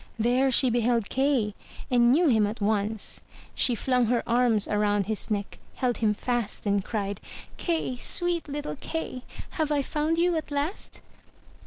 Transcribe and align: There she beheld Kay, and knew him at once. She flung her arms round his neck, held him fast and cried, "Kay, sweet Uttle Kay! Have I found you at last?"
There 0.17 0.49
she 0.49 0.71
beheld 0.71 1.09
Kay, 1.09 1.53
and 1.91 2.11
knew 2.11 2.27
him 2.27 2.47
at 2.47 2.59
once. 2.59 3.21
She 3.53 3.75
flung 3.75 4.05
her 4.07 4.27
arms 4.27 4.67
round 4.67 5.05
his 5.05 5.29
neck, 5.29 5.59
held 5.75 5.97
him 5.97 6.15
fast 6.15 6.65
and 6.65 6.83
cried, 6.83 7.21
"Kay, 7.57 7.97
sweet 7.97 8.45
Uttle 8.45 8.81
Kay! 8.81 9.21
Have 9.61 9.71
I 9.71 9.83
found 9.83 10.17
you 10.17 10.35
at 10.37 10.49
last?" 10.49 11.01